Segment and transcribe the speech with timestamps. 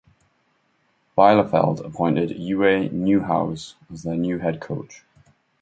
[1.15, 5.03] Bielefeld appointed Uwe Neuhaus as their new head coach.